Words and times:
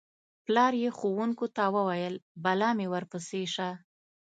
پلار 0.45 0.73
یې 0.83 0.89
ښوونکو 0.97 1.45
ته 1.55 1.63
وویل: 1.75 2.15
بلا 2.43 2.69
مې 2.77 2.87
ورپسې 2.93 3.41
شه. 3.53 3.69